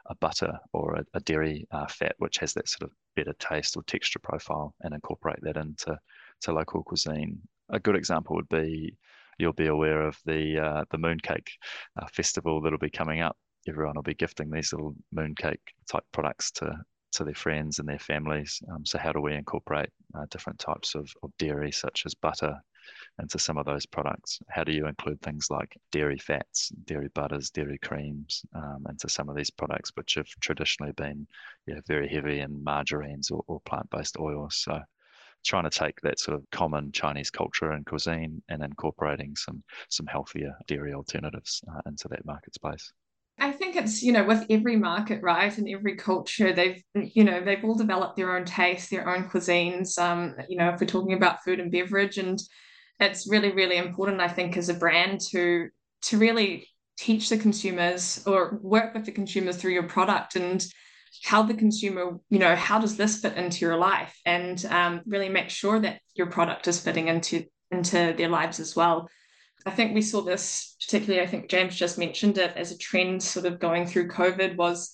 [0.07, 3.75] a butter or a, a dairy uh, fat, which has that sort of better taste
[3.75, 5.97] or texture profile, and incorporate that into
[6.41, 7.39] to local cuisine.
[7.69, 8.95] A good example would be
[9.37, 11.49] you'll be aware of the uh, the mooncake
[12.01, 13.37] uh, festival that'll be coming up.
[13.67, 16.77] Everyone will be gifting these little mooncake type products to
[17.13, 18.61] to their friends and their families.
[18.71, 22.55] Um, so how do we incorporate uh, different types of, of dairy, such as butter,
[23.19, 24.39] into some of those products?
[24.49, 29.29] How do you include things like dairy fats, dairy butters, dairy creams um, into some
[29.29, 31.25] of these products, which have traditionally been
[31.65, 34.57] yeah, very heavy in margarines or, or plant-based oils?
[34.57, 34.79] So
[35.45, 40.05] trying to take that sort of common Chinese culture and cuisine and incorporating some some
[40.05, 42.91] healthier dairy alternatives uh, into that market space.
[43.39, 47.43] I think it's you know with every market right and every culture they've you know
[47.43, 51.13] they've all developed their own taste their own cuisines um you know if we're talking
[51.13, 52.39] about food and beverage and
[52.99, 55.69] it's really really important I think as a brand to
[56.03, 60.65] to really teach the consumers or work with the consumers through your product and
[61.23, 64.15] how the consumer you know how does this fit into your life?
[64.25, 68.75] And um, really make sure that your product is fitting into into their lives as
[68.75, 69.09] well
[69.67, 73.21] I think we saw this particularly, I think James just mentioned it as a trend
[73.21, 74.93] sort of going through COVID was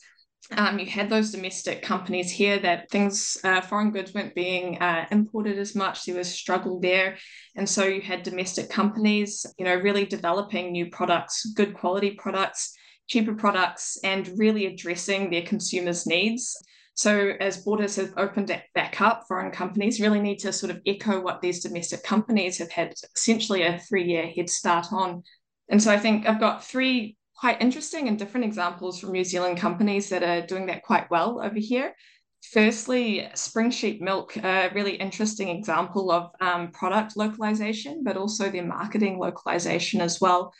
[0.52, 5.06] um, you had those domestic companies here that things, uh, foreign goods weren't being uh,
[5.12, 6.04] imported as much.
[6.04, 7.18] There was struggle there.
[7.56, 12.76] And so you had domestic companies, you know, really developing new products, good quality products,
[13.08, 16.58] cheaper products, and really addressing their consumers' needs.
[16.96, 21.20] So as borders have opened back up, foreign companies really need to sort of echo
[21.20, 25.24] what these domestic companies have had essentially a three-year head start on.
[25.70, 29.58] And so I think I've got three quite interesting and different examples from New Zealand
[29.58, 31.96] companies that are doing that quite well over here.
[32.52, 38.66] Firstly, Spring Sheep Milk, a really interesting example of um, product localization, but also their
[38.66, 40.54] marketing localization as well.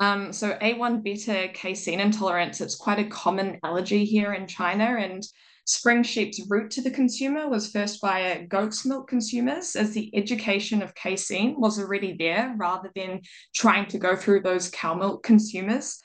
[0.00, 4.96] Um, so A1 beta casein intolerance, it's quite a common allergy here in China.
[4.98, 5.22] And
[5.66, 10.82] Spring Sheep's route to the consumer was first via goat's milk consumers, as the education
[10.82, 13.20] of casein was already there rather than
[13.54, 16.00] trying to go through those cow milk consumers.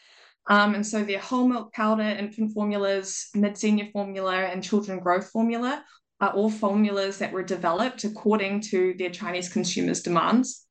[0.48, 5.30] Um, and so their whole milk powder, infant formulas, mid senior formula, and children growth
[5.32, 5.84] formula
[6.22, 10.66] are all formulas that were developed according to their Chinese consumers' demands.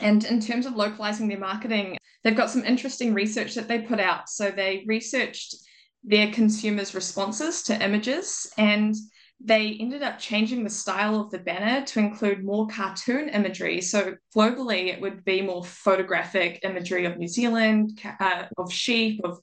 [0.00, 4.00] And in terms of localizing their marketing, they've got some interesting research that they put
[4.00, 4.28] out.
[4.28, 5.56] So they researched
[6.04, 8.94] their consumers' responses to images and
[9.40, 13.80] they ended up changing the style of the banner to include more cartoon imagery.
[13.80, 19.38] So globally, it would be more photographic imagery of New Zealand, uh, of sheep, of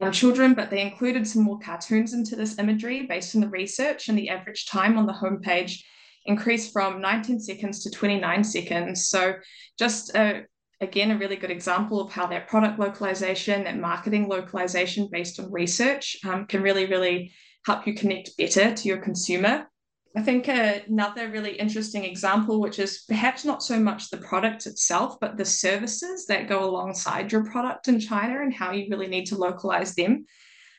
[0.00, 4.08] um, children, but they included some more cartoons into this imagery based on the research,
[4.08, 5.82] and the average time on the homepage
[6.26, 9.08] increased from 19 seconds to 29 seconds.
[9.08, 9.34] So
[9.78, 10.44] just a
[10.80, 15.52] again, a really good example of how that product localization, that marketing localization based on
[15.52, 17.32] research um, can really, really
[17.66, 19.68] help you connect better to your consumer.
[20.16, 25.16] I think another really interesting example, which is perhaps not so much the product itself,
[25.20, 29.26] but the services that go alongside your product in China and how you really need
[29.26, 30.24] to localize them.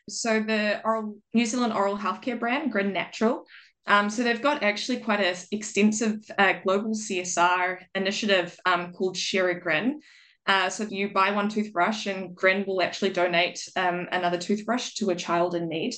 [0.09, 3.45] So the oral, New Zealand oral healthcare brand, Grin Natural,
[3.87, 9.49] um, so they've got actually quite an extensive uh, global CSR initiative um, called Share
[9.49, 10.01] a Grin.
[10.45, 14.93] Uh, so if you buy one toothbrush and Grin will actually donate um, another toothbrush
[14.95, 15.93] to a child in need.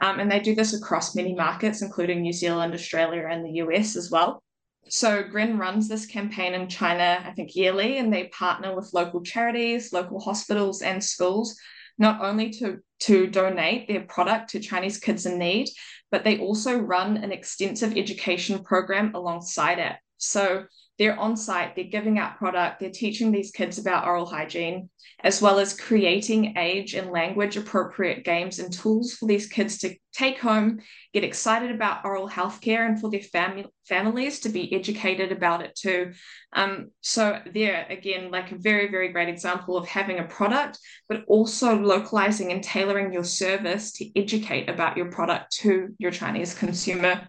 [0.00, 3.96] Um, and they do this across many markets, including New Zealand, Australia, and the US
[3.96, 4.42] as well.
[4.88, 9.22] So Grin runs this campaign in China, I think yearly, and they partner with local
[9.22, 11.56] charities, local hospitals, and schools,
[11.98, 15.68] not only to, to donate their product to Chinese kids in need,
[16.10, 19.96] but they also run an extensive education program alongside it.
[20.18, 20.64] So
[20.98, 24.88] they're on site, they're giving out product, they're teaching these kids about oral hygiene,
[25.24, 29.96] as well as creating age and language appropriate games and tools for these kids to
[30.12, 30.78] take home,
[31.12, 35.62] get excited about oral health care, and for their fam- families to be educated about
[35.62, 36.12] it too.
[36.52, 40.78] Um, so, there again, like a very, very great example of having a product,
[41.08, 46.54] but also localizing and tailoring your service to educate about your product to your Chinese
[46.54, 47.26] consumer.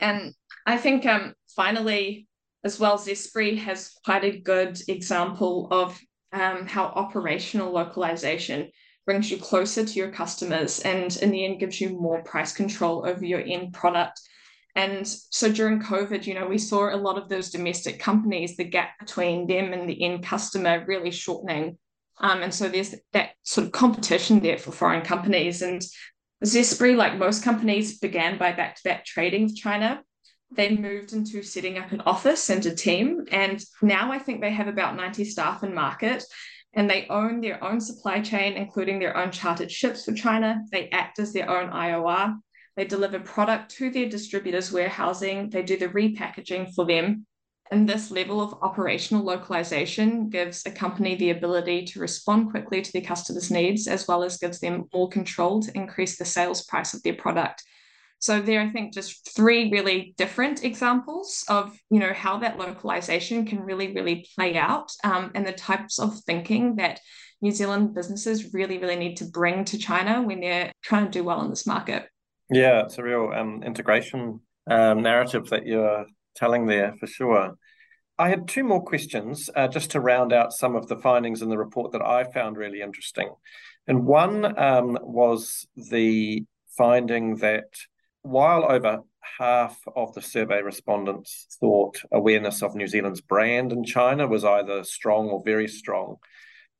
[0.00, 0.32] And
[0.64, 2.28] I think um, finally,
[2.64, 5.98] as well, Zespri has quite a good example of
[6.32, 8.70] um, how operational localization
[9.06, 13.06] brings you closer to your customers and in the end gives you more price control
[13.08, 14.20] over your end product.
[14.76, 18.64] And so during COVID, you know, we saw a lot of those domestic companies, the
[18.64, 21.78] gap between them and the end customer really shortening.
[22.18, 25.62] Um, and so there's that sort of competition there for foreign companies.
[25.62, 25.82] And
[26.44, 30.02] Zespri, like most companies, began by back to back trading with China
[30.52, 33.24] they moved into setting up an office and a team.
[33.30, 36.24] And now I think they have about 90 staff in market
[36.74, 40.60] and they own their own supply chain, including their own chartered ships for China.
[40.70, 42.36] They act as their own IOR.
[42.76, 45.50] They deliver product to their distributors' warehousing.
[45.50, 47.26] They do the repackaging for them.
[47.72, 52.92] And this level of operational localization gives a company the ability to respond quickly to
[52.92, 56.94] their customers' needs, as well as gives them more control to increase the sales price
[56.94, 57.62] of their product.
[58.20, 63.46] So there, I think just three really different examples of you know how that localization
[63.46, 67.00] can really, really play out, um, and the types of thinking that
[67.40, 71.24] New Zealand businesses really, really need to bring to China when they're trying to do
[71.24, 72.06] well in this market.
[72.50, 74.40] Yeah, it's a real um, integration
[74.70, 76.04] um, narrative that you're
[76.34, 77.56] telling there for sure.
[78.18, 81.48] I had two more questions uh, just to round out some of the findings in
[81.48, 83.30] the report that I found really interesting.
[83.86, 86.44] And one um, was the
[86.76, 87.64] finding that
[88.22, 89.00] while over
[89.38, 94.84] half of the survey respondents thought awareness of New Zealand's brand in China was either
[94.84, 96.16] strong or very strong,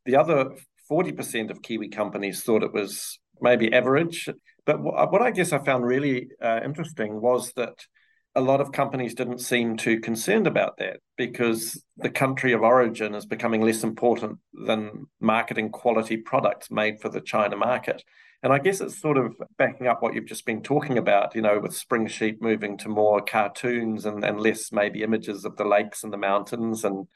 [0.05, 0.51] the other
[0.91, 4.29] 40% of Kiwi companies thought it was maybe average.
[4.67, 7.87] But what I guess I found really uh, interesting was that
[8.35, 13.15] a lot of companies didn't seem too concerned about that because the country of origin
[13.15, 18.05] is becoming less important than marketing quality products made for the China market.
[18.43, 21.43] And I guess it's sort of backing up what you've just been talking about, you
[21.43, 25.65] know, with Spring sheep moving to more cartoons and, and less maybe images of the
[25.65, 27.07] lakes and the mountains and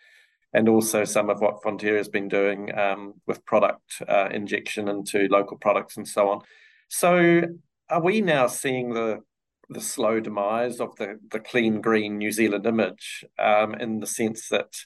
[0.53, 5.27] and also some of what Fonterra has been doing um, with product uh, injection into
[5.29, 6.43] local products and so on.
[6.89, 7.43] So
[7.89, 9.21] are we now seeing the
[9.71, 14.49] the slow demise of the, the clean green New Zealand image um, in the sense
[14.49, 14.77] that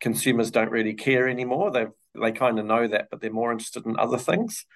[0.00, 1.70] consumers don't really care anymore.
[1.70, 1.86] They
[2.20, 4.66] they kind of know that, but they're more interested in other things.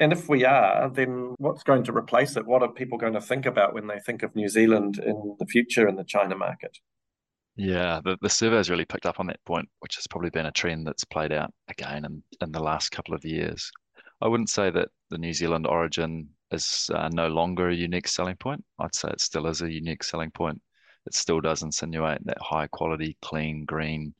[0.00, 2.46] And if we are, then what's going to replace it?
[2.46, 5.46] What are people going to think about when they think of New Zealand in the
[5.46, 6.78] future in the China market?
[7.56, 10.46] Yeah, the, the survey has really picked up on that point, which has probably been
[10.46, 13.72] a trend that's played out again in, in the last couple of years.
[14.20, 18.36] I wouldn't say that the New Zealand origin is uh, no longer a unique selling
[18.36, 18.64] point.
[18.78, 20.60] I'd say it still is a unique selling point.
[21.06, 24.14] It still does insinuate that high quality, clean, green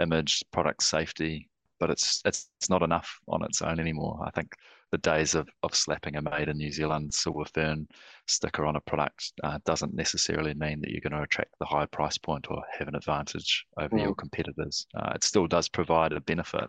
[0.00, 1.48] image, product safety,
[1.80, 4.22] but it's it's it's not enough on its own anymore.
[4.24, 4.54] I think
[4.92, 7.88] the days of, of slapping a made in New Zealand silver fern
[8.26, 11.86] sticker on a product uh, doesn't necessarily mean that you're going to attract the high
[11.86, 14.02] price point or have an advantage over mm.
[14.02, 14.86] your competitors.
[14.94, 16.68] Uh, it still does provide a benefit,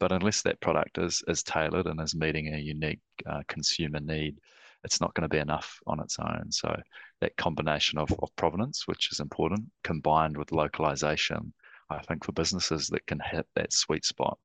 [0.00, 4.40] but unless that product is is tailored and is meeting a unique uh, consumer need,
[4.82, 6.50] it's not going to be enough on its own.
[6.50, 6.76] So
[7.20, 11.52] that combination of, of provenance, which is important, combined with localization,
[11.88, 14.38] I think for businesses that can hit that sweet spot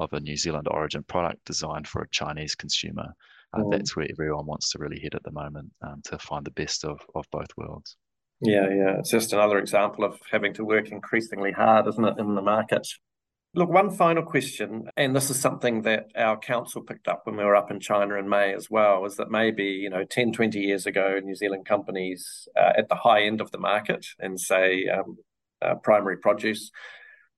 [0.00, 3.14] of a New Zealand origin product designed for a Chinese consumer,
[3.54, 3.70] uh, mm.
[3.70, 6.84] that's where everyone wants to really head at the moment um, to find the best
[6.84, 7.96] of, of both worlds.
[8.40, 8.98] Yeah, yeah.
[8.98, 12.86] It's just another example of having to work increasingly hard, isn't it, in the market
[13.52, 17.42] Look, one final question, and this is something that our council picked up when we
[17.42, 20.60] were up in China in May as well, is that maybe, you know, 10, 20
[20.60, 24.86] years ago, New Zealand companies uh, at the high end of the market and say
[24.86, 25.18] um,
[25.60, 26.70] uh, primary produce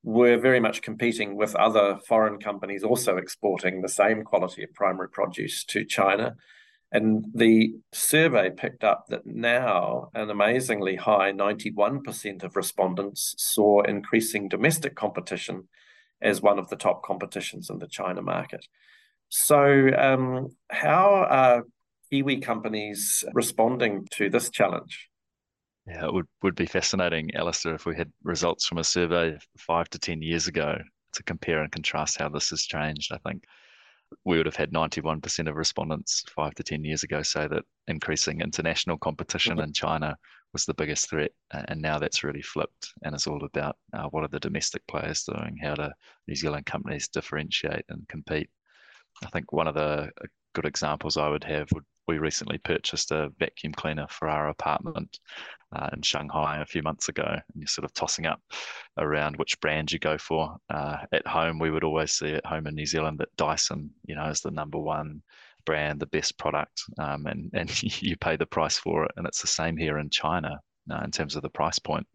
[0.03, 5.09] were very much competing with other foreign companies also exporting the same quality of primary
[5.09, 6.35] produce to China.
[6.91, 14.49] And the survey picked up that now an amazingly high 91% of respondents saw increasing
[14.49, 15.69] domestic competition
[16.21, 18.67] as one of the top competitions in the China market.
[19.29, 21.65] So, um, how are
[22.11, 25.09] Kiwi companies responding to this challenge?
[25.87, 29.89] Yeah, it would, would be fascinating, Alistair, if we had results from a survey five
[29.91, 30.79] to 10 years ago
[31.15, 33.13] to compare and contrast how this has changed.
[33.13, 33.45] I think
[34.25, 38.41] we would have had 91% of respondents five to 10 years ago say that increasing
[38.41, 39.65] international competition mm-hmm.
[39.65, 40.17] in China
[40.53, 41.33] was the biggest threat.
[41.51, 42.93] And now that's really flipped.
[43.03, 45.57] And it's all about uh, what are the domestic players doing?
[45.63, 45.89] How do
[46.29, 48.51] New Zealand companies differentiate and compete?
[49.25, 53.11] I think one of the uh, good examples I would have would we recently purchased
[53.11, 55.19] a vacuum cleaner for our apartment
[55.75, 58.41] uh, in Shanghai a few months ago, and you're sort of tossing up
[58.99, 60.57] around which brand you go for.
[60.69, 64.15] Uh, at home, we would always see at home in New Zealand that Dyson, you
[64.15, 65.23] know, is the number one
[65.65, 69.13] brand, the best product, um, and and you pay the price for it.
[69.17, 72.07] And it's the same here in China uh, in terms of the price point.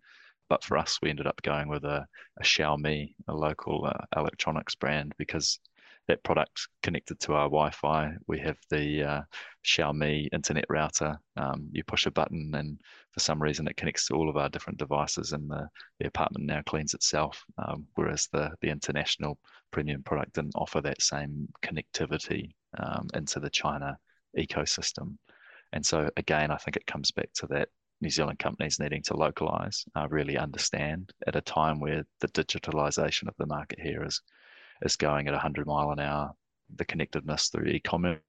[0.50, 2.06] But for us, we ended up going with a,
[2.40, 5.60] a Xiaomi, a local uh, electronics brand, because
[6.08, 8.12] that product connected to our Wi-Fi.
[8.28, 9.22] We have the uh,
[9.66, 11.18] Xiaomi internet router.
[11.36, 12.80] Um, you push a button, and
[13.12, 15.68] for some reason, it connects to all of our different devices, and the,
[16.00, 17.44] the apartment now cleans itself.
[17.58, 19.38] Um, whereas the the international
[19.72, 23.98] premium product didn't offer that same connectivity um, into the China
[24.38, 25.18] ecosystem.
[25.74, 29.18] And so again, I think it comes back to that New Zealand companies needing to
[29.18, 34.22] localize, uh, really understand at a time where the digitalization of the market here is
[34.82, 36.32] is going at 100 mile an hour.
[36.76, 38.20] The connectedness through e-commerce,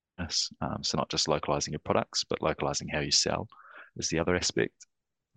[0.61, 3.49] um, so not just localizing your products, but localizing how you sell
[3.97, 4.87] is the other aspect.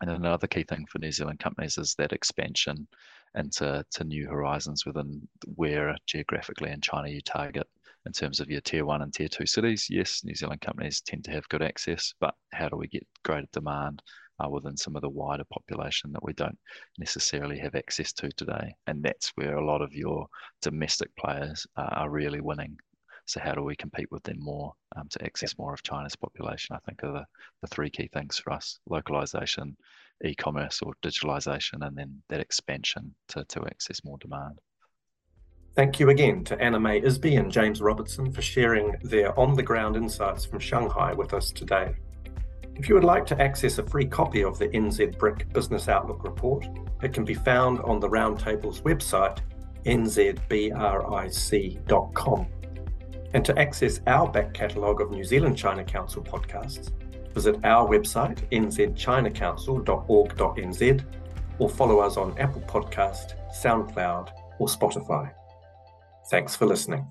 [0.01, 2.87] And another key thing for New Zealand companies is that expansion
[3.35, 7.67] into to new horizons within where geographically in China you target
[8.05, 9.87] in terms of your tier one and tier two cities.
[9.89, 13.47] Yes, New Zealand companies tend to have good access, but how do we get greater
[13.53, 14.01] demand
[14.43, 16.57] uh, within some of the wider population that we don't
[16.97, 18.73] necessarily have access to today?
[18.87, 20.27] And that's where a lot of your
[20.61, 22.77] domestic players uh, are really winning.
[23.25, 26.75] So how do we compete with them more um, to access more of China's population?
[26.75, 27.25] I think are the,
[27.61, 29.77] the three key things for us: localization,
[30.25, 34.59] e-commerce or digitalization, and then that expansion to, to access more demand.
[35.75, 39.63] Thank you again to Anna May Isbey and James Robertson for sharing their on the
[39.63, 41.95] ground insights from Shanghai with us today.
[42.81, 46.23] If you would like to access a free copy of the NZ BRIC Business Outlook
[46.23, 46.67] report,
[47.03, 49.37] it can be found on the Roundtable's website,
[49.85, 50.41] nzbric.com.
[53.35, 56.89] And to access our back catalogue of New Zealand China Council podcasts,
[57.35, 61.05] visit our website, nzchinacouncil.org.nz,
[61.59, 65.31] or follow us on Apple Podcast, SoundCloud, or Spotify.
[66.31, 67.05] Thanks for listening.